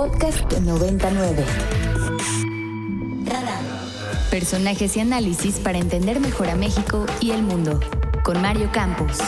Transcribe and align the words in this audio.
Podcast 0.00 0.50
99. 0.50 1.44
Personajes 4.30 4.96
y 4.96 5.00
análisis 5.00 5.56
para 5.56 5.76
entender 5.76 6.20
mejor 6.20 6.48
a 6.48 6.56
México 6.56 7.04
y 7.20 7.32
el 7.32 7.42
mundo. 7.42 7.78
Con 8.24 8.40
Mario 8.40 8.70
Campos. 8.72 9.18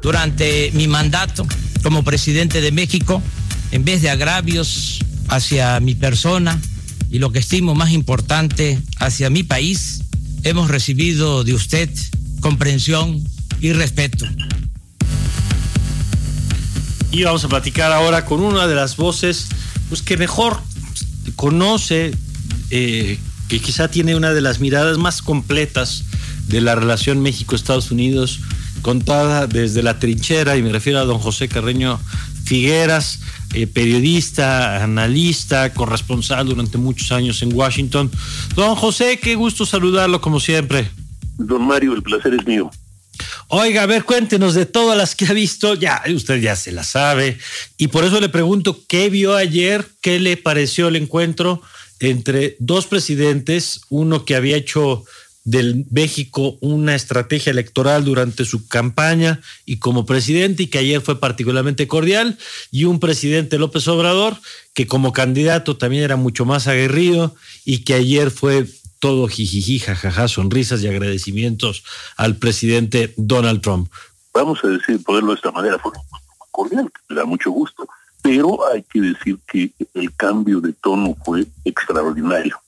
Durante 0.00 0.70
mi 0.70 0.86
mandato 0.86 1.48
como 1.82 2.04
presidente 2.04 2.60
de 2.60 2.70
México, 2.70 3.20
en 3.72 3.84
vez 3.84 4.02
de 4.02 4.10
agravios 4.10 5.00
hacia 5.26 5.80
mi 5.80 5.96
persona 5.96 6.60
y 7.10 7.18
lo 7.18 7.32
que 7.32 7.40
estimo 7.40 7.74
más 7.74 7.90
importante, 7.90 8.78
hacia 9.00 9.30
mi 9.30 9.42
país, 9.42 10.04
hemos 10.44 10.70
recibido 10.70 11.42
de 11.42 11.54
usted 11.54 11.90
comprensión 12.40 13.20
y 13.60 13.72
respeto. 13.72 14.26
Y 17.10 17.24
vamos 17.24 17.44
a 17.44 17.48
platicar 17.48 17.92
ahora 17.92 18.24
con 18.24 18.40
una 18.40 18.66
de 18.66 18.74
las 18.74 18.96
voces 18.96 19.48
pues, 19.88 20.02
que 20.02 20.16
mejor 20.16 20.60
conoce, 21.36 22.12
eh, 22.70 23.18
que 23.48 23.60
quizá 23.60 23.88
tiene 23.88 24.14
una 24.14 24.32
de 24.32 24.40
las 24.40 24.60
miradas 24.60 24.98
más 24.98 25.22
completas 25.22 26.04
de 26.48 26.60
la 26.60 26.74
relación 26.74 27.20
México-Estados 27.20 27.90
Unidos, 27.90 28.40
contada 28.82 29.46
desde 29.46 29.82
la 29.82 29.98
trinchera, 29.98 30.56
y 30.56 30.62
me 30.62 30.72
refiero 30.72 30.98
a 30.98 31.04
don 31.04 31.18
José 31.18 31.48
Carreño 31.48 31.98
Figueras, 32.44 33.20
eh, 33.54 33.66
periodista, 33.66 34.82
analista, 34.82 35.72
corresponsal 35.74 36.46
durante 36.46 36.78
muchos 36.78 37.12
años 37.12 37.42
en 37.42 37.52
Washington. 37.52 38.10
Don 38.54 38.74
José, 38.74 39.18
qué 39.20 39.34
gusto 39.34 39.66
saludarlo 39.66 40.20
como 40.20 40.40
siempre. 40.40 40.90
Don 41.36 41.66
Mario, 41.66 41.94
el 41.94 42.02
placer 42.02 42.34
es 42.34 42.46
mío. 42.46 42.70
Oiga, 43.50 43.84
a 43.84 43.86
ver, 43.86 44.04
cuéntenos 44.04 44.54
de 44.54 44.66
todas 44.66 44.96
las 44.96 45.14
que 45.14 45.24
ha 45.24 45.32
visto. 45.32 45.74
Ya, 45.74 46.02
usted 46.14 46.38
ya 46.40 46.54
se 46.54 46.70
la 46.70 46.84
sabe. 46.84 47.38
Y 47.78 47.88
por 47.88 48.04
eso 48.04 48.20
le 48.20 48.28
pregunto, 48.28 48.84
¿qué 48.86 49.08
vio 49.08 49.36
ayer? 49.36 49.86
¿Qué 50.02 50.20
le 50.20 50.36
pareció 50.36 50.88
el 50.88 50.96
encuentro 50.96 51.62
entre 51.98 52.56
dos 52.58 52.86
presidentes? 52.86 53.80
Uno 53.88 54.26
que 54.26 54.36
había 54.36 54.56
hecho 54.56 55.04
del 55.44 55.86
México 55.90 56.58
una 56.60 56.94
estrategia 56.94 57.50
electoral 57.50 58.04
durante 58.04 58.44
su 58.44 58.68
campaña 58.68 59.40
y 59.64 59.78
como 59.78 60.04
presidente 60.04 60.64
y 60.64 60.66
que 60.66 60.76
ayer 60.76 61.00
fue 61.00 61.18
particularmente 61.18 61.88
cordial 61.88 62.36
y 62.70 62.84
un 62.84 63.00
presidente 63.00 63.56
López 63.56 63.88
Obrador 63.88 64.36
que 64.74 64.86
como 64.86 65.14
candidato 65.14 65.78
también 65.78 66.02
era 66.02 66.16
mucho 66.16 66.44
más 66.44 66.66
aguerrido 66.66 67.34
y 67.64 67.78
que 67.78 67.94
ayer 67.94 68.30
fue 68.30 68.66
todo 68.98 69.28
jijiji, 69.28 69.78
jajaja, 69.78 70.28
sonrisas 70.28 70.82
y 70.82 70.88
agradecimientos 70.88 71.84
al 72.16 72.36
presidente 72.36 73.14
Donald 73.16 73.60
Trump. 73.60 73.90
Vamos 74.34 74.62
a 74.64 74.68
decir, 74.68 75.02
ponerlo 75.02 75.30
de 75.30 75.36
esta 75.36 75.50
manera, 75.50 75.78
fue 75.78 75.92
cordial, 76.50 76.90
le 77.08 77.16
da 77.16 77.24
mucho 77.24 77.50
gusto, 77.50 77.88
pero 78.22 78.66
hay 78.72 78.82
que 78.82 79.00
decir 79.00 79.38
que 79.50 79.70
el 79.94 80.14
cambio 80.14 80.60
de 80.60 80.72
tono 80.72 81.16
fue 81.24 81.46
extraordinario. 81.64 82.60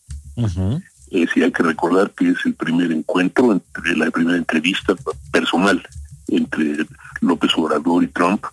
Eh, 1.11 1.27
sí, 1.33 1.43
hay 1.43 1.51
que 1.51 1.63
recordar 1.63 2.13
que 2.13 2.31
es 2.31 2.39
el 2.45 2.55
primer 2.55 2.93
encuentro, 2.93 3.53
entre 3.53 3.97
la 3.97 4.11
primera 4.11 4.39
entrevista 4.39 4.95
personal 5.33 5.83
entre 6.29 6.87
López 7.21 7.51
Obrador 7.57 8.05
y 8.05 8.09
Trump, 8.09 8.45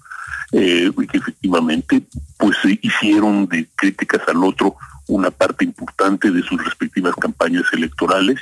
eh, 0.51 0.91
y 0.97 1.07
que 1.07 1.17
efectivamente 1.17 2.03
pues 2.37 2.57
se 2.61 2.79
hicieron 2.81 3.47
de 3.47 3.67
críticas 3.75 4.21
al 4.27 4.43
otro 4.43 4.75
una 5.07 5.31
parte 5.31 5.65
importante 5.65 6.31
de 6.31 6.41
sus 6.43 6.63
respectivas 6.63 7.13
campañas 7.47 7.65
electorales. 7.73 8.39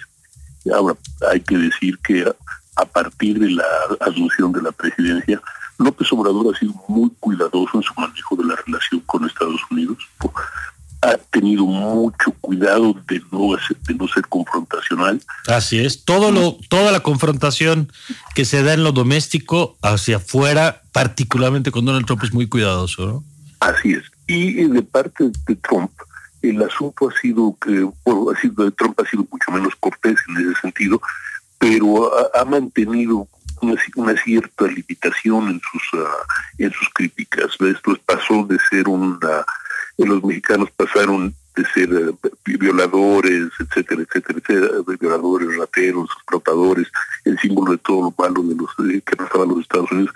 Ahora, 0.74 0.96
hay 1.32 1.42
que 1.42 1.58
decir 1.58 1.98
que 2.00 2.26
a, 2.76 2.86
partir 2.86 3.40
de 3.40 3.52
la 3.52 3.64
asunción 4.02 4.52
de 4.52 4.62
la 4.62 4.72
presidencia, 4.72 5.42
López 5.78 6.12
Obrador 6.12 6.54
ha 6.54 6.60
sido 6.60 6.74
muy 6.88 7.12
cuidadoso 7.20 7.70
en 7.76 7.84
su 7.84 7.94
manejo 7.96 8.36
de 8.36 8.46
la 8.46 8.56
relación 8.66 9.02
con 9.02 9.26
Estados 9.26 9.62
Unidos. 9.70 9.98
Ha 11.02 11.18
tenido 11.30 11.66
mucho 11.66 12.32
cuidado 12.42 12.96
de 13.08 13.22
no, 13.32 13.56
de 13.88 13.94
no 13.94 14.08
ser 14.08 14.28
confrontacional. 14.28 15.22
Así 15.48 15.78
es. 15.78 16.04
Todo 16.04 16.32
lo, 16.32 16.58
toda 16.68 16.92
la 16.92 17.02
confrontación 17.02 17.92
que 18.34 18.46
se 18.46 18.64
da 18.64 18.74
en 18.74 18.84
lo 18.84 18.92
doméstico 18.92 19.78
hacia 19.84 20.18
afuera, 20.18 20.82
particularmente 20.92 21.70
con 21.70 21.86
Donald 21.86 22.08
Trump, 22.08 22.24
es 22.24 22.34
muy 22.34 22.48
cuidadoso, 22.48 23.06
¿no? 23.06 23.24
Así 23.60 23.94
es. 23.94 24.04
Y 24.28 24.64
de 24.68 24.82
parte 24.82 25.26
de 25.48 25.56
Trump, 25.58 25.92
el 26.50 26.62
asunto 26.62 27.10
ha 27.10 27.20
sido 27.20 27.56
que, 27.60 27.88
bueno, 28.04 28.32
ha 28.32 28.40
sido, 28.40 28.70
Trump 28.72 29.00
ha 29.00 29.10
sido 29.10 29.26
mucho 29.30 29.52
menos 29.52 29.76
cortés 29.80 30.18
en 30.28 30.38
ese 30.38 30.62
sentido, 30.62 31.02
pero 31.58 32.12
ha, 32.36 32.46
mantenido 32.46 33.28
una, 33.62 34.16
cierta 34.18 34.68
limitación 34.68 35.50
en 35.50 35.62
sus 35.72 35.94
uh, 35.94 36.06
en 36.58 36.72
sus 36.72 36.90
críticas. 36.90 37.58
Esto 37.60 37.98
pasó 38.06 38.46
de 38.46 38.60
ser 38.70 38.88
una, 38.88 39.46
los 39.98 40.24
mexicanos 40.24 40.70
pasaron 40.76 41.34
de 41.56 41.66
ser 41.74 41.92
uh, 41.94 42.18
violadores, 42.46 43.50
etcétera, 43.60 44.04
etcétera, 44.04 44.40
etcétera, 44.40 44.98
violadores, 45.00 45.58
rateros, 45.58 46.10
explotadores, 46.16 46.88
el 47.24 47.40
símbolo 47.40 47.72
de 47.72 47.78
todo 47.80 48.02
lo 48.02 48.14
malo 48.18 48.44
de 48.44 48.56
los 48.56 48.70
eh, 48.90 49.02
que 49.06 49.16
pasaban 49.16 49.50
los 49.50 49.62
Estados 49.62 49.92
Unidos, 49.92 50.14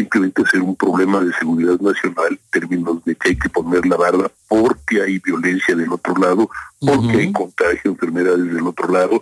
simplemente 0.00 0.42
ser 0.50 0.62
un 0.62 0.76
problema 0.76 1.20
de 1.20 1.32
seguridad 1.34 1.78
nacional 1.78 2.30
en 2.30 2.40
términos 2.50 3.04
de 3.04 3.14
que 3.14 3.30
hay 3.30 3.36
que 3.36 3.50
poner 3.50 3.84
la 3.86 3.96
barra 3.96 4.30
porque 4.48 5.02
hay 5.02 5.18
violencia 5.18 5.74
del 5.76 5.92
otro 5.92 6.14
lado, 6.16 6.48
porque 6.80 7.18
hay 7.18 7.32
contagio, 7.32 7.90
enfermedades 7.90 8.52
del 8.52 8.66
otro 8.66 8.88
lado, 8.88 9.20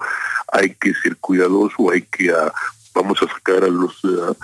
hay 0.52 0.74
que 0.74 0.94
ser 0.94 1.16
cuidadoso, 1.16 1.90
hay 1.90 2.02
que 2.02 2.30
ah, 2.30 2.52
vamos 2.94 3.20
a 3.22 3.26
sacar 3.26 3.64
a 3.64 3.68
los 3.68 4.00
ah, 4.04 4.34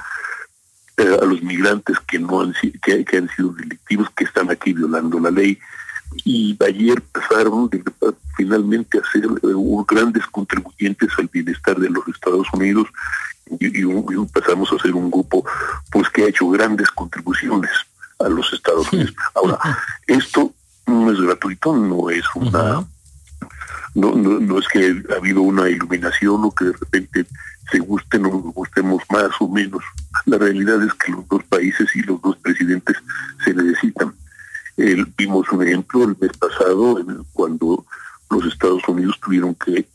eh, 0.96 1.16
a 1.20 1.24
los 1.24 1.42
migrantes 1.42 1.98
que 2.00 2.18
no 2.18 2.40
han 2.40 2.54
que, 2.82 3.04
que 3.04 3.16
han 3.16 3.28
sido 3.36 3.52
delictivos 3.52 4.08
que 4.16 4.24
están 4.24 4.50
aquí 4.50 4.72
violando 4.72 5.20
la 5.20 5.30
ley. 5.30 5.58
Y 6.24 6.56
ayer 6.64 7.00
pasaron 7.00 7.68
de, 7.70 7.82
finalmente 8.36 8.98
a 8.98 9.10
ser 9.10 9.26
uh, 9.26 9.84
grandes 9.84 10.24
contribuyentes 10.28 11.10
al 11.18 11.28
bienestar 11.32 11.76
de 11.78 11.90
los 11.90 12.06
Estados 12.08 12.46
Unidos 12.52 12.86
y, 13.46 13.82
empezamos 13.82 14.72
a 14.72 14.82
ser 14.82 14.94
un 14.94 15.10
grupo 15.10 15.44
pues 15.90 16.08
que 16.10 16.24
ha 16.24 16.28
hecho 16.28 16.48
grandes 16.48 16.90
contribuciones 16.90 17.70
a 18.18 18.28
los 18.28 18.52
Estados 18.52 18.92
Unidos. 18.92 19.14
Ahora, 19.34 19.58
esto 20.06 20.52
no 20.86 21.10
es 21.10 21.20
gratuito, 21.20 21.74
no 21.74 22.10
es 22.10 22.24
una 22.34 22.84
no, 23.94 24.16
no, 24.16 24.58
es 24.58 24.66
que 24.68 25.04
ha 25.12 25.16
habido 25.16 25.42
una 25.42 25.68
iluminación 25.68 26.44
o 26.44 26.50
que 26.52 26.64
de 26.66 26.72
repente 26.72 27.26
se 27.70 27.78
gusten 27.78 28.26
o 28.26 28.30
nos 28.30 28.54
gustemos 28.54 29.02
más 29.08 29.30
o 29.38 29.48
menos. 29.48 29.84
La 30.26 30.36
realidad 30.36 30.82
es 30.82 30.92
que 30.94 31.12
los 31.12 31.26
dos 31.28 31.44
países 31.44 31.88
y 31.94 32.02
los 32.02 32.20
dos 32.20 32.36
presidentes 32.38 32.96
se 33.44 33.54
necesitan. 33.54 34.12
vimos 35.16 35.48
un 35.52 35.62
ejemplo 35.62 36.04
el 36.04 36.16
mes 36.20 36.36
pasado 36.36 36.98
cuando 37.32 37.86
los 38.30 38.44
Estados 38.46 38.82
Unidos 38.88 39.18
tuvieron 39.24 39.54
que 39.54 39.86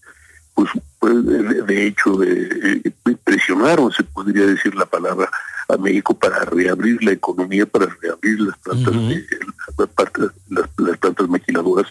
pues, 0.60 0.72
pues 1.00 1.26
de, 1.68 1.88
hecho 1.88 2.18
de, 2.18 2.82
eh, 2.86 3.16
presionaron, 3.24 3.94
se 3.94 4.04
podría 4.04 4.46
decir 4.46 4.76
la 4.76 4.86
palabra, 4.86 5.30
a 5.70 5.78
México 5.78 6.14
para 6.18 6.44
reabrir 6.46 7.02
la 7.02 7.12
economía, 7.12 7.66
para 7.66 7.86
reabrir 8.02 8.42
las 8.42 8.58
plantas, 8.58 8.94
las, 10.50 10.98
plantas 10.98 11.30
maquiladoras, 11.30 11.88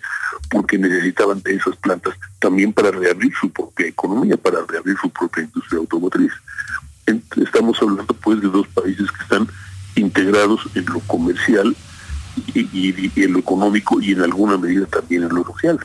porque 0.51 0.77
necesitaban 0.77 1.41
de 1.43 1.55
esas 1.55 1.77
plantas 1.77 2.15
también 2.41 2.73
para 2.73 2.91
reabrir 2.91 3.33
su 3.41 3.51
propia 3.51 3.87
economía, 3.87 4.37
para 4.37 4.59
reabrir 4.67 4.97
su 5.01 5.09
propia 5.11 5.45
industria 5.45 5.78
automotriz. 5.78 6.33
Estamos 7.41 7.81
hablando 7.81 8.12
pues 8.15 8.43
de 8.43 8.49
dos 8.49 8.67
países 8.69 9.11
que 9.12 9.23
están 9.23 9.49
integrados 9.95 10.61
en 10.75 10.84
lo 10.87 11.01
comercial 11.01 11.75
y 12.53 13.23
en 13.23 13.33
lo 13.33 13.39
económico 13.39 14.01
y 14.03 14.12
en 14.12 14.23
alguna 14.23 14.59
medida 14.59 14.84
también 14.87 15.23
en 15.23 15.34
lo 15.34 15.45
social. 15.45 15.78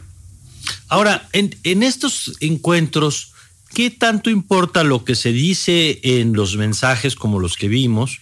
Ahora, 0.93 1.27
en, 1.33 1.81
estos 1.81 2.33
encuentros, 2.39 3.31
¿qué 3.73 3.89
tanto 3.89 4.29
importa 4.29 4.83
lo 4.83 5.03
que 5.03 5.15
se 5.15 5.31
dice 5.31 5.99
en 6.03 6.33
los 6.33 6.55
mensajes 6.55 7.15
como 7.15 7.39
los 7.39 7.57
que 7.57 7.67
vimos? 7.67 8.19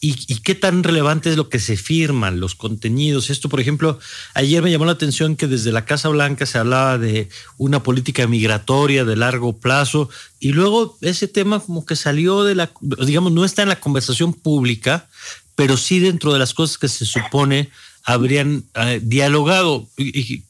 Y, 0.00 0.14
qué 0.42 0.54
tan 0.54 0.84
relevante 0.84 1.30
es 1.30 1.36
lo 1.36 1.48
que 1.48 1.58
se 1.58 1.76
firman, 1.76 2.38
los 2.38 2.54
contenidos. 2.54 3.28
Esto, 3.28 3.48
por 3.48 3.58
ejemplo, 3.58 3.98
ayer 4.34 4.62
me 4.62 4.70
llamó 4.70 4.84
la 4.84 4.92
atención 4.92 5.34
que 5.34 5.48
desde 5.48 5.72
la 5.72 5.84
Casa 5.84 6.10
Blanca 6.10 6.46
se 6.46 6.58
hablaba 6.58 6.96
de 6.96 7.28
una 7.58 7.82
política 7.82 8.28
migratoria 8.28 9.04
de 9.04 9.16
largo 9.16 9.58
plazo 9.58 10.08
y 10.38 10.52
luego 10.52 10.96
ese 11.00 11.26
tema 11.26 11.58
como 11.58 11.84
que 11.84 11.96
salió 11.96 12.44
de 12.44 12.54
la, 12.54 12.70
digamos, 13.04 13.32
no 13.32 13.44
está 13.44 13.62
en 13.62 13.68
la 13.68 13.80
conversación 13.80 14.32
pública, 14.32 15.08
pero 15.56 15.76
sí 15.76 15.98
dentro 15.98 16.32
de 16.32 16.38
las 16.38 16.54
cosas 16.54 16.78
que 16.78 16.86
se 16.86 17.04
supone 17.04 17.70
habrían 18.04 18.62
eh, 18.74 19.00
dialogado. 19.02 19.88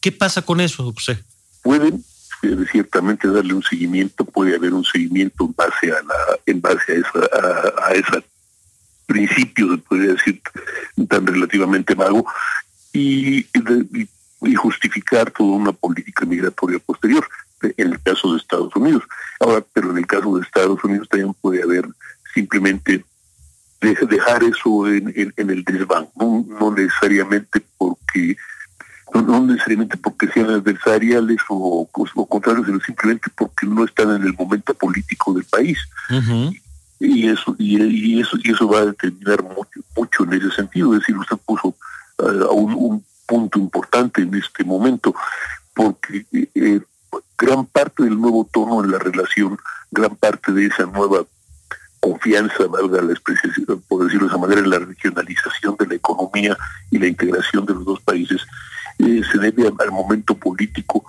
¿Qué 0.01 0.13
pasa 0.13 0.43
con 0.43 0.61
eso, 0.61 0.93
José? 0.93 1.25
Pueden 1.63 2.05
ciertamente 2.71 3.29
darle 3.29 3.55
un 3.55 3.63
seguimiento, 3.63 4.25
puede 4.25 4.57
haber 4.57 4.75
un 4.75 4.85
seguimiento 4.85 5.45
en 5.45 5.55
base 5.55 5.93
a 5.93 6.03
la, 6.03 6.39
en 6.47 6.61
base 6.61 6.93
a 6.93 6.95
esa, 6.97 7.87
a, 7.87 7.93
ese 7.93 8.25
principio, 9.07 9.79
podría 9.89 10.13
decir, 10.13 10.41
tan 11.09 11.27
relativamente 11.27 11.95
vago, 11.95 12.27
y, 12.93 13.47
y, 14.43 14.55
justificar 14.57 15.31
toda 15.31 15.57
una 15.57 15.73
política 15.73 16.27
migratoria 16.27 16.79
posterior, 16.81 17.27
en 17.63 17.93
el 17.93 18.03
caso 18.03 18.33
de 18.33 18.39
Estados 18.39 18.75
Unidos. 18.75 19.05
Ahora, 19.39 19.65
pero 19.73 19.93
en 19.93 19.99
el 19.99 20.07
caso 20.07 20.37
de 20.37 20.43
Estados 20.43 20.83
Unidos 20.83 21.09
también 21.09 21.33
puede 21.35 21.63
haber 21.63 21.89
simplemente 22.35 23.05
dejar 23.81 24.43
eso 24.45 24.89
en, 24.89 25.13
el 25.37 25.65
desván, 25.65 26.09
no, 26.17 26.75
necesariamente 26.77 27.63
porque 27.77 28.37
no, 29.15 29.45
necesariamente 29.45 29.97
porque 29.97 30.27
sean 30.43 30.55
adversariales 30.55 31.39
o, 31.49 31.89
o, 31.93 32.27
contrarios, 32.27 32.67
sino 32.67 32.81
simplemente 32.81 33.31
porque 33.35 33.67
no 33.67 33.85
están 33.85 34.15
en 34.17 34.23
el 34.23 34.35
momento 34.35 34.75
político 34.75 35.33
del 35.35 35.45
país. 35.45 35.79
y, 37.01 37.29
eso, 37.29 37.57
y, 37.59 38.21
eso 38.21 38.37
y 38.43 38.51
eso 38.51 38.69
va 38.69 38.81
a 38.81 38.87
determinar 38.87 39.43
mucho, 39.43 39.81
mucho 39.97 40.25
en 40.25 40.35
ese 40.35 40.51
sentido. 40.51 40.93
Es 40.93 41.01
decir, 41.01 41.17
usted 41.17 41.37
puso 41.45 41.75
uh, 42.19 42.55
un, 42.55 42.75
un, 42.75 43.05
punto 43.25 43.59
importante 43.59 44.21
en 44.21 44.35
este 44.35 44.63
momento, 44.63 45.15
porque 45.75 46.27
eh, 46.33 46.81
gran 47.39 47.65
parte 47.65 48.03
del 48.03 48.21
nuevo 48.21 48.47
tono 48.53 48.85
en 48.85 48.91
la 48.91 48.99
relación, 48.99 49.57
gran 49.91 50.15
parte 50.17 50.53
de 50.53 50.67
esa 50.67 50.85
nueva 50.85 51.25
confianza, 52.01 52.67
valga 52.67 53.01
la 53.01 53.13
expresión, 53.13 53.83
por 53.89 54.05
decirlo 54.05 54.27
de 54.27 54.33
esa 54.33 54.41
manera, 54.41 54.61
en 54.61 54.71
la 54.71 54.81
regionalización 54.81 55.77
de 55.79 55.87
la 55.87 55.95
economía 55.95 56.59
y 56.91 56.99
la 56.99 57.07
integración 57.07 57.65
de 57.65 57.75
los 57.75 57.85
dos 57.85 58.01
países, 58.01 58.45
eh, 59.03 59.23
se 59.31 59.39
debe 59.39 59.67
al, 59.67 59.91
momento 59.91 60.35
político, 60.35 61.05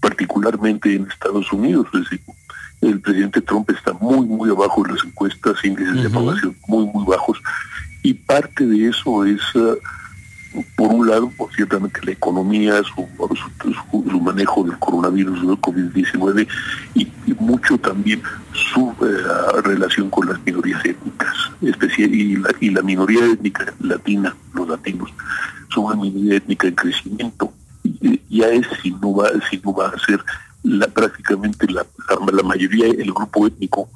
particularmente 0.00 0.94
en 0.94 1.06
Estados 1.08 1.52
Unidos. 1.52 1.86
Es 1.94 2.00
decir, 2.00 2.20
el 2.80 3.00
presidente 3.00 3.40
Trump 3.40 3.70
está 3.70 3.92
muy, 3.94 4.26
muy 4.26 4.50
abajo 4.50 4.84
en 4.86 4.94
las 4.94 5.04
encuestas, 5.04 5.64
índices 5.64 6.02
de 6.02 6.08
aprobación 6.08 6.56
muy, 6.66 6.86
muy 6.86 7.04
bajos, 7.06 7.40
y 8.02 8.14
parte 8.14 8.66
de 8.66 8.88
eso 8.88 9.24
es... 9.24 9.54
Uh, 9.54 9.76
por 10.76 10.92
un 10.92 11.06
lado, 11.06 11.30
por 11.36 11.52
ciertamente 11.54 12.00
la 12.04 12.12
economía, 12.12 12.82
su, 12.82 13.08
manejo 14.20 14.64
del 14.64 14.78
coronavirus, 14.78 15.46
del 15.46 15.56
COVID-19 15.56 16.46
y, 16.94 17.10
mucho 17.38 17.78
también 17.78 18.22
su 18.52 18.94
eh, 19.00 19.60
relación 19.62 20.10
con 20.10 20.28
las 20.28 20.38
minorías 20.44 20.84
étnicas, 20.84 21.34
y, 21.60 22.70
la, 22.70 22.82
minoría 22.82 23.24
étnica 23.26 23.72
latina, 23.80 24.36
los 24.52 24.68
latinos, 24.68 25.10
son 25.72 25.84
una 25.84 25.96
minoría 25.96 26.36
étnica 26.36 26.68
en 26.68 26.74
crecimiento. 26.74 27.52
Ya 28.28 28.48
es 28.48 28.66
si 28.82 28.90
no 28.90 29.14
va, 29.14 29.30
si 29.48 29.58
no 29.64 29.72
va 29.72 29.88
a 29.88 29.98
ser 29.98 30.22
prácticamente 30.92 31.66
la 31.72 32.42
mayoría, 32.42 32.86
el 32.86 33.12
grupo 33.12 33.46
étnico 33.46 33.88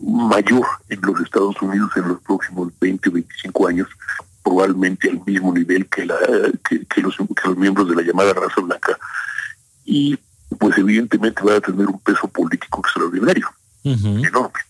mayor 0.00 0.66
en 0.88 1.00
los 1.02 1.20
Estados 1.20 1.60
Unidos 1.60 1.90
en 1.96 2.08
los 2.08 2.20
próximos 2.20 2.72
20 2.80 3.08
o 3.08 3.12
25 3.12 3.68
años 3.68 3.88
probablemente 4.48 5.10
al 5.10 5.20
mismo 5.26 5.52
nivel 5.52 5.86
que, 5.88 6.06
la, 6.06 6.16
que, 6.88 7.02
los, 7.02 7.16
miembros 7.56 7.88
de 7.88 7.96
la 7.96 8.02
llamada 8.02 8.32
raza 8.32 8.60
blanca 8.62 8.98
y 9.84 10.18
pues 10.58 10.78
evidentemente 10.78 11.42
va 11.42 11.56
a 11.56 11.60
tener 11.60 11.86
un 11.86 12.00
peso 12.00 12.26
político 12.28 12.80
extraordinario, 12.80 13.48
enorme. 13.84 14.60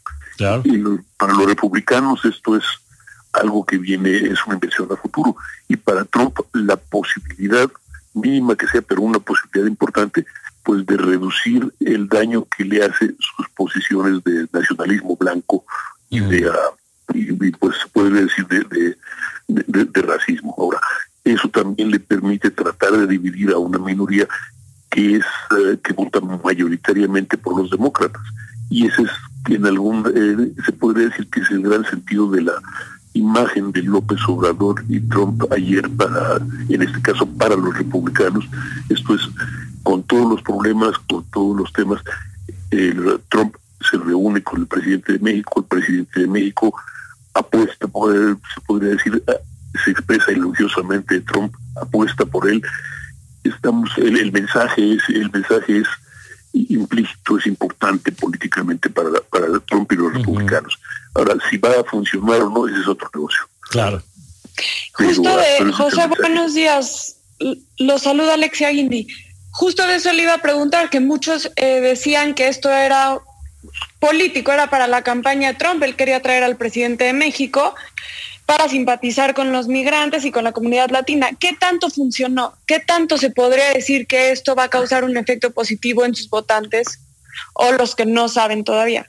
Y 0.65 0.79
para 1.17 1.33
los 1.33 1.47
republicanos 1.47 2.25
esto 2.25 2.57
es 2.57 2.65
algo 3.33 3.65
que 3.65 3.79
viene, 3.79 4.17
es 4.17 4.45
una 4.47 4.55
inversión 4.55 4.89
a 4.91 4.97
futuro. 4.97 5.37
Y 5.69 5.77
para 5.77 6.05
Trump 6.05 6.39
la 6.53 6.77
posibilidad 6.77 7.69
mínima 8.15 8.57
que 8.57 8.67
sea, 8.67 8.83
pero 8.83 9.03
una 9.03 9.21
posibilidad 9.21 9.67
importante, 9.67 10.27
pues 10.65 10.85
de 10.87 10.97
reducir 10.97 11.73
el 11.81 12.09
daño 12.09 12.47
que 12.57 12.65
le 12.65 12.85
hace 12.85 13.15
sus 13.19 13.49
posiciones 13.51 14.25
de 14.25 14.49
nacionalismo 14.53 15.17
blanco 15.17 15.65
y 16.11 16.21
de, 16.21 16.51
y, 17.14 17.32
pues 17.52 17.76
se 17.78 17.88
puede 17.88 18.22
decir 18.22 18.46
de, 18.46 18.96
de, 19.49 20.02
racismo. 20.02 20.55
Ahora, 20.58 20.81
eso 21.25 21.49
también 21.49 21.90
le 21.90 22.00
permite 22.00 22.50
tratar 22.50 22.93
de 22.93 23.06
dividir 23.06 23.50
a 23.50 23.58
una 23.58 23.78
minoría 23.78 24.26
que 24.90 25.16
es 25.16 25.25
eh, 25.56 25.78
que 25.82 25.93
vota 25.93 26.20
mayoritariamente 26.20 27.37
por 27.37 27.58
los 27.60 27.70
demócratas 27.70 28.22
y 28.70 28.87
ese 28.87 29.02
es 29.02 29.10
en 29.49 29.66
algún 29.66 30.05
eh, 30.14 30.52
se 30.64 30.72
podría 30.72 31.08
decir 31.08 31.28
que 31.28 31.40
es 31.40 31.50
el 31.50 31.62
gran 31.62 31.84
sentido 31.84 32.31
de 32.31 32.43
la 32.43 32.55
imagen 33.14 33.72
de 33.72 33.82
López 33.82 34.19
Obrador 34.28 34.84
y 34.88 35.00
Trump 35.00 35.44
ayer 35.52 35.88
para 35.90 36.38
en 36.69 36.82
este 36.82 37.00
caso 37.02 37.26
para 37.26 37.56
los 37.56 37.76
republicanos 37.76 38.46
esto 38.88 39.14
es 39.14 39.22
con 39.82 40.02
todos 40.05 40.31
los 40.31 40.43
problemas 40.43 40.99
con 41.10 41.25
todos 41.25 41.56
los 41.56 41.72
temas 41.72 42.02
Trump 43.28 43.55
se 43.90 43.96
reúne 43.99 44.43
con 44.43 44.60
el 44.60 44.66
presidente 44.66 45.14
de 45.14 45.19
México 45.19 45.60
el 45.60 45.66
presidente 45.66 46.20
de 46.20 46.26
México 46.26 46.75
apuesta, 47.35 47.87
por 47.87 48.15
él, 48.15 48.37
se 48.55 48.61
podría 48.63 48.91
decir, 48.91 49.23
eh, 49.27 49.33
se 49.85 49.91
expresa 49.91 50.31
elogiosamente 50.33 51.21
Trump, 51.21 51.55
apuesta 51.81 52.25
por 52.25 52.51
él. 52.51 52.63
Estamos, 53.45 53.91
el, 53.99 54.33
mensaje 54.33 54.95
es, 54.95 55.03
el 55.09 55.31
mensaje 55.31 55.79
es 55.79 55.89
implícito, 56.53 57.39
es 57.39 57.47
importante 57.47 58.13
políticamente 58.13 58.91
para, 58.91 59.11
para 59.31 59.47
Trump 59.61 59.91
y 59.93 59.97
los 59.97 60.15
republicanos. 60.15 60.79
Ahora, 61.15 61.35
si 61.49 61.57
va 61.59 61.71
a 61.71 61.85
funcionar 61.85 62.43
o 62.43 62.51
no, 62.51 62.69
ese 62.69 62.81
es 62.81 62.89
otro 62.89 63.09
negocio. 63.15 63.43
Claro. 63.71 64.03
Justo 64.95 65.37
de, 65.37 65.73
José, 65.73 66.09
buenos 66.19 66.55
días. 66.55 67.17
Lo 67.79 67.99
saluda 67.99 68.35
Alexia 68.35 68.71
Guindi. 68.71 69.07
Justo 69.51 69.87
de 69.87 69.97
eso 69.97 70.13
le 70.13 70.23
iba 70.23 70.35
a 70.35 70.43
preguntar, 70.43 70.91
que 70.91 71.01
muchos 71.01 71.51
eh, 71.57 71.81
decían 71.81 72.35
que 72.35 72.49
esto 72.49 72.71
era 72.71 73.19
político, 73.99 74.53
era 74.53 74.71
para 74.71 74.87
la 74.87 75.03
campaña 75.03 75.49
de 75.49 75.59
Trump, 75.59 75.83
él 75.83 75.97
quería 75.97 76.21
traer 76.21 76.45
al 76.45 76.56
presidente 76.56 77.05
de 77.05 77.12
México 77.12 77.75
para 78.47 78.69
simpatizar 78.69 79.35
con 79.35 79.53
los 79.53 79.69
migrantes 79.69 80.25
y 80.25 80.31
con 80.31 80.43
la 80.43 80.53
comunidad 80.53 80.91
latina. 80.91 81.29
¿Qué 81.39 81.55
tanto 81.59 81.91
funcionó? 81.91 82.55
¿Qué 82.67 82.81
tanto 82.81 83.19
se 83.19 83.31
podría 83.31 83.75
decir 83.75 84.06
que 84.06 84.31
esto 84.31 84.55
va 84.55 84.65
a 84.65 84.69
causar 84.71 85.05
un 85.05 85.17
efecto 85.19 85.50
positivo 85.50 86.05
en 86.05 86.15
sus 86.15 86.31
votantes 86.31 86.99
o 87.53 87.73
los 87.73 87.95
que 87.95 88.06
no 88.06 88.29
saben 88.29 88.65
todavía? 88.65 89.06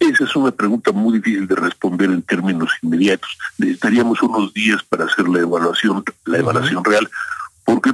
Esa 0.00 0.24
es 0.24 0.34
una 0.34 0.50
pregunta 0.50 0.90
muy 0.90 1.18
difícil 1.18 1.46
de 1.46 1.54
responder 1.54 2.10
en 2.10 2.22
términos 2.22 2.72
inmediatos. 2.82 3.38
Necesitaríamos 3.56 4.20
unos 4.20 4.52
días 4.52 4.82
para 4.82 5.04
hacer 5.04 5.28
la 5.28 5.38
evaluación, 5.38 6.02
la 6.24 6.38
evaluación 6.38 6.82
real, 6.82 7.08
porque 7.64 7.92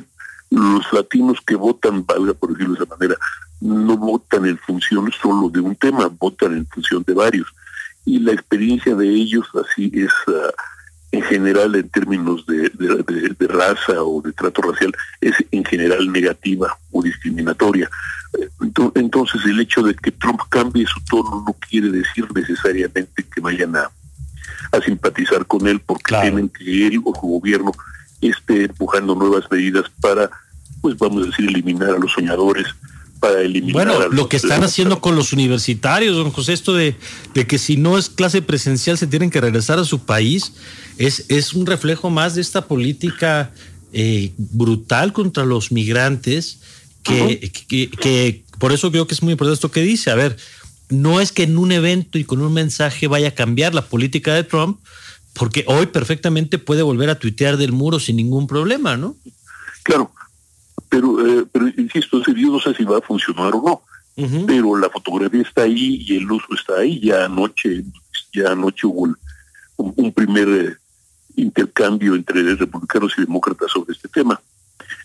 los 0.49 0.91
latinos 0.91 1.39
que 1.47 1.55
votan, 1.55 2.07
valga 2.07 2.33
por 2.33 2.53
decirlo 2.53 2.77
de 2.77 2.85
esa 2.85 2.97
manera, 2.97 3.15
no 3.61 3.97
votan 3.97 4.47
en 4.47 4.59
función 4.59 5.11
solo 5.21 5.49
de 5.49 5.61
un 5.61 5.75
tema, 5.77 6.09
votan 6.19 6.55
en 6.57 6.67
función 6.67 7.03
de 7.07 7.15
varios. 7.15 7.49
Y 8.05 8.21
la 8.21 8.33
experiencia 8.33 8.95
de 8.95 9.09
ellos 9.09 9.47
así 9.55 9.91
es, 9.95 10.13
ah, 10.29 10.51
en 11.11 11.23
general, 11.23 11.75
en 11.75 11.89
términos 11.89 12.45
de, 12.47 12.71
raza 13.41 14.03
o 14.03 14.21
de 14.23 14.33
trato 14.33 14.63
racial, 14.63 14.93
es 15.21 15.35
en 15.51 15.65
general 15.65 16.11
negativa 16.13 16.77
o 16.93 17.03
discriminatoria. 17.03 17.91
Entonces, 18.95 19.41
el 19.47 19.61
hecho 19.61 19.83
de 19.83 19.95
que 19.95 20.13
Trump 20.13 20.41
cambie 20.51 20.87
su 20.87 21.01
tono 21.05 21.45
no 21.47 21.57
quiere 21.69 21.91
decir 21.91 22.27
necesariamente 22.35 23.25
que 23.25 23.41
vayan 23.41 23.75
a, 23.77 23.91
a 24.71 24.81
simpatizar 24.83 25.47
con 25.47 25.67
él 25.67 25.81
porque 25.81 26.15
tienen 26.21 26.49
que 26.51 26.87
él 26.87 27.01
o 27.05 27.15
su 27.15 27.27
gobierno 27.27 27.73
esté 28.21 28.65
empujando 28.65 29.15
nuevas 29.15 29.51
medidas 29.51 29.85
para, 30.01 30.31
pues 30.81 30.97
vamos 30.99 31.23
a 31.23 31.27
decir, 31.27 31.49
eliminar 31.49 31.91
a 31.91 31.99
los 31.99 32.13
soñadores, 32.13 32.67
para 33.21 33.41
eliminar. 33.41 33.87
Bueno, 33.87 34.09
lo 34.09 34.29
que 34.29 34.37
están 34.37 34.63
haciendo 34.63 35.01
con 35.01 35.17
los 35.17 35.33
universitarios, 35.33 36.17
don 36.17 36.31
José, 36.31 36.53
esto 36.53 36.75
de, 36.75 36.97
de, 37.35 37.47
que 37.47 37.59
si 37.59 37.77
no 37.77 37.99
es 37.99 38.09
clase 38.09 38.43
presencial 38.43 38.99
se 38.99 39.07
tienen 39.07 39.31
que 39.31 39.41
regresar 39.41 39.79
a 39.79 39.85
su 39.85 40.01
país, 40.01 40.53
es, 40.99 41.25
es 41.29 41.53
un 41.53 41.67
reflejo 41.67 42.11
más 42.11 42.35
de 42.35 42.41
esta 42.41 42.67
política 42.67 43.53
eh, 43.93 44.33
brutal 44.37 45.13
contra 45.13 45.45
los 45.45 45.73
migrantes, 45.73 46.61
que, 47.03 47.51
que, 47.69 47.91
que, 47.91 48.45
por 48.59 48.73
eso 48.73 48.91
creo 48.91 49.07
que 49.07 49.15
es 49.15 49.23
muy 49.23 49.33
importante 49.33 49.55
esto 49.55 49.71
que 49.71 49.83
dice. 49.83 50.11
A 50.11 50.15
ver, 50.15 50.37
no 50.91 51.21
es 51.21 51.33
que 51.33 51.45
en 51.45 51.57
un 51.59 51.73
evento 51.73 52.19
y 52.19 52.25
con 52.25 52.41
un 52.43 52.53
mensaje 52.53 53.07
vaya 53.07 53.29
a 53.29 53.35
cambiar 53.35 53.75
la 53.75 53.87
política 53.87 54.35
de 54.35 54.45
Trump, 54.45 54.79
porque 55.33 55.65
hoy 55.67 55.87
perfectamente 55.87 56.59
puede 56.59 56.83
volver 56.83 57.11
a 57.11 57.19
tuitear 57.19 57.57
del 57.57 57.73
muro 57.73 58.01
sin 58.01 58.17
ningún 58.17 58.47
problema, 58.47 58.97
¿no? 58.97 59.17
Claro, 59.85 60.13
pero, 60.89 61.27
eh, 61.27 61.47
pero 61.51 61.69
insisto, 61.69 62.23
yo 62.25 62.51
no 62.51 62.61
sé 62.61 62.75
si 62.75 62.85
va 62.85 62.99
a 62.99 63.03
funcionar 63.03 63.55
o 63.55 63.63
no. 63.63 63.83
Pero 64.49 64.77
la 64.77 64.91
fotografía 64.91 65.43
está 65.43 65.63
ahí 65.63 66.05
y 66.05 66.17
el 66.17 66.29
uso 66.29 66.47
está 66.53 66.79
ahí. 66.79 66.99
Ya 66.99 67.27
anoche, 67.27 67.85
ya 68.33 68.51
anoche 68.51 68.85
hubo 68.85 69.15
un, 69.77 70.13
primer 70.13 70.49
eh, 70.49 70.77
intercambio 71.37 72.17
entre 72.17 72.57
republicanos 72.57 73.13
y 73.17 73.21
demócratas 73.21 73.71
sobre 73.71 73.93
este 73.93 74.09
tema. 74.09 74.41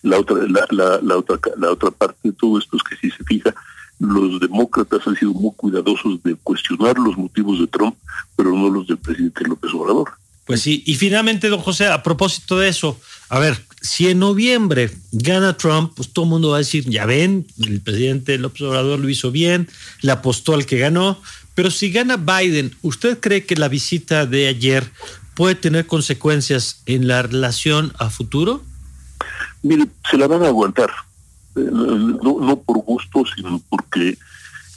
La 0.02 0.18
otra, 0.18 0.38
la, 0.48 0.66
la, 0.72 1.00
la, 1.00 1.18
otra, 1.18 1.40
la 1.58 1.70
otra 1.70 1.92
parte 1.92 2.18
de 2.24 2.32
todo 2.32 2.58
esto 2.58 2.76
es 2.76 2.82
que 2.82 2.96
si 2.96 3.12
se 3.16 3.24
fija, 3.24 3.54
los 4.00 4.40
demócratas 4.40 5.06
han 5.06 5.16
sido 5.16 5.32
muy 5.32 5.52
cuidadosos 5.56 6.22
de 6.24 6.36
cuestionar 6.36 6.98
los 6.98 7.16
motivos 7.16 7.60
de 7.60 7.68
Trump, 7.68 7.96
pero 8.36 8.52
no 8.52 8.68
los 8.70 8.88
del 8.88 8.98
presidente 8.98 9.46
López 9.46 9.72
Obrador. 9.74 10.12
Pues 10.46 10.62
sí, 10.62 10.84
y 10.86 10.96
finalmente, 10.96 11.50
don 11.50 11.62
José, 11.62 11.88
a 11.88 12.04
propósito 12.04 12.58
de 12.58 12.68
eso, 12.68 13.00
a 13.30 13.40
ver, 13.40 13.64
si 13.84 14.08
en 14.10 14.20
noviembre 14.20 14.90
gana 15.12 15.56
Trump, 15.58 15.92
pues 15.96 16.10
todo 16.12 16.26
el 16.26 16.32
mundo 16.32 16.50
va 16.50 16.56
a 16.56 16.60
decir, 16.60 16.90
ya 16.90 17.06
ven, 17.06 17.46
el 17.62 17.82
presidente 17.82 18.38
López 18.40 18.62
Obrador 18.62 19.00
lo 19.00 19.10
hizo 19.10 19.30
bien, 19.30 19.68
le 20.02 20.12
apostó 20.12 20.56
al 20.56 20.66
que 20.66 20.80
ganó, 20.80 21.22
pero 21.54 21.70
si 21.70 21.92
gana 21.92 22.18
Biden, 22.18 22.76
¿usted 22.82 23.20
cree 23.20 23.46
que 23.46 23.56
la 23.56 23.68
visita 23.68 24.26
de 24.26 24.48
ayer 24.48 24.90
puede 25.36 25.56
tener 25.56 25.86
consecuencias 25.86 26.82
en 26.88 27.08
la 27.08 27.22
relación 27.22 27.94
a 28.00 28.10
futuro? 28.10 28.64
Mire, 29.62 29.86
se 30.10 30.18
la 30.18 30.28
van 30.28 30.44
a 30.44 30.48
aguantar, 30.48 30.90
eh, 31.56 31.70
no, 31.72 32.40
no 32.40 32.60
por 32.66 32.78
gusto, 32.78 33.24
sino 33.36 33.62
porque 33.70 34.18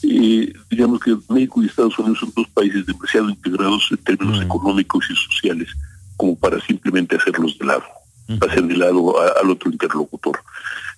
Eh, 0.03 0.53
digamos 0.71 1.01
que 1.01 1.17
México 1.31 1.63
y 1.63 1.67
Estados 1.67 1.99
Unidos 1.99 2.19
son 2.21 2.33
dos 2.37 2.47
países 2.53 2.85
demasiado 2.85 3.31
integrados 3.31 3.89
en 3.91 3.97
términos 3.97 4.41
económicos 4.43 5.05
y 5.11 5.17
sociales 5.17 5.69
como 6.17 6.37
para 6.37 6.61
simplemente 6.61 7.17
hacerlos 7.17 7.59
de 7.59 7.65
lado, 7.65 7.83
lado 8.79 9.15
al 9.21 9.51
otro 9.51 9.71
interlocutor. 9.71 10.41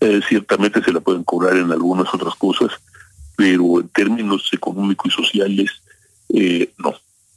Eh, 0.01 0.21
ciertamente 0.29 0.83
se 0.83 0.93
la 0.93 1.01
pueden 1.01 1.25
cobrar 1.25 1.57
en 1.57 1.73
algunas 1.73 2.13
otras 2.15 2.35
cosas, 2.37 2.71
pero 3.37 3.81
en 3.81 3.89
términos 3.89 4.49
económicos 4.53 5.13
y 5.13 5.23
sociales, 5.23 5.71
eh, 6.35 6.71
no. 6.79 6.95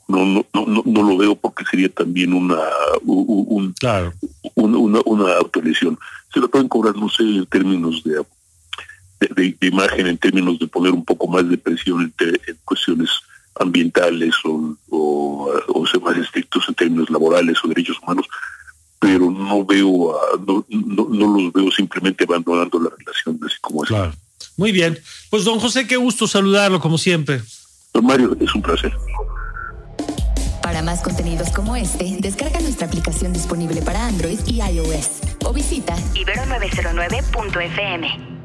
No, 0.07 0.25
no, 0.25 0.45
no, 0.53 0.83
no 0.85 1.03
lo 1.03 1.15
veo 1.15 1.35
porque 1.35 1.63
sería 1.63 1.87
también 1.87 2.33
una 2.33 2.57
un, 3.03 3.73
claro. 3.79 4.11
una, 4.55 4.99
una, 5.05 5.33
autolesión. 5.35 5.97
Se 6.33 6.41
la 6.41 6.49
pueden 6.49 6.67
cobrar, 6.67 6.97
no 6.97 7.07
sé, 7.07 7.23
en 7.23 7.45
términos 7.45 8.03
de, 8.03 8.21
de, 9.29 9.67
imagen, 9.67 10.07
en 10.07 10.17
términos 10.17 10.59
de 10.59 10.67
poner 10.67 10.91
un 10.91 11.05
poco 11.05 11.27
más 11.27 11.47
de 11.47 11.57
presión 11.57 12.13
en, 12.19 12.57
cuestiones 12.65 13.09
ambientales 13.55 14.35
o, 14.43 14.75
o, 14.89 15.87
ser 15.87 16.01
más 16.01 16.17
estrictos 16.17 16.65
en 16.67 16.75
términos 16.75 17.09
laborales 17.09 17.57
o 17.63 17.67
derechos 17.69 17.97
humanos, 18.01 18.27
pero 19.01 19.29
no 19.31 19.65
veo, 19.65 20.15
no, 20.45 20.63
no, 20.69 21.39
los 21.39 21.51
veo 21.51 21.71
simplemente 21.71 22.23
abandonando 22.23 22.79
la 22.79 22.91
relación 22.95 23.39
así 23.43 23.55
como 23.59 23.83
es. 23.83 23.89
Claro. 23.89 24.13
Muy 24.57 24.71
bien. 24.71 24.99
Pues 25.31 25.43
don 25.43 25.59
José, 25.59 25.87
qué 25.87 25.97
gusto 25.97 26.27
saludarlo 26.27 26.79
como 26.79 26.99
siempre. 26.99 27.41
Don 27.95 28.05
Mario, 28.05 28.37
es 28.39 28.53
un 28.53 28.61
placer. 28.61 28.93
Para 30.61 30.83
más 30.83 31.01
contenidos 31.01 31.49
como 31.49 31.75
este, 31.75 32.17
descarga 32.19 32.59
nuestra 32.59 32.85
aplicación 32.85 33.33
disponible 33.33 33.81
para 33.81 34.05
Android 34.05 34.37
y 34.45 34.61
iOS 34.61 35.21
o 35.45 35.51
visita 35.51 35.95
ibero909.fm. 36.13 38.40